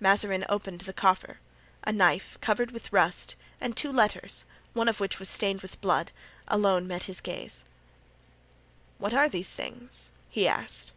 Mazarin 0.00 0.46
opened 0.48 0.80
the 0.80 0.94
coffer; 0.94 1.38
a 1.84 1.92
knife, 1.92 2.38
covered 2.40 2.70
with 2.70 2.94
rust, 2.94 3.34
and 3.60 3.76
two 3.76 3.92
letters, 3.92 4.46
one 4.72 4.88
of 4.88 5.00
which 5.00 5.18
was 5.18 5.28
stained 5.28 5.60
with 5.60 5.78
blood, 5.82 6.12
alone 6.48 6.86
met 6.86 7.02
his 7.02 7.20
gaze. 7.20 7.62
"What 8.96 9.12
are 9.12 9.28
these 9.28 9.52
things?" 9.52 10.12
he 10.30 10.48
asked. 10.48 10.92